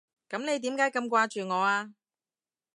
[0.29, 1.93] 噉你點解咁掛住我啊？